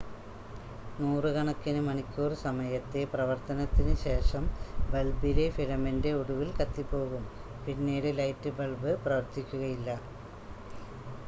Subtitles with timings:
[0.99, 4.45] നൂറുകണക്കിന് മണിക്കൂർ സമയത്തെ പ്രവർത്തനത്തിന് ശേഷം
[4.89, 7.25] ബൾബിലെ ഫിലമെൻ്റ് ഒടുവിൽ കത്തിപ്പോകും
[7.67, 9.89] പിന്നീട് ലൈറ്റ് ബൾബ് പ്രവർത്തിക്കുകയില്ല